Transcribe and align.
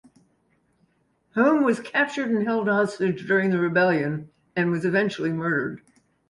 Home 1.35 1.63
was 1.63 1.79
captured 1.79 2.31
and 2.31 2.43
held 2.47 2.67
hostage 2.67 3.27
during 3.27 3.51
the 3.51 3.59
rebellion 3.59 4.31
and 4.55 4.71
was 4.71 4.83
eventually 4.83 5.31
murdered. 5.31 5.81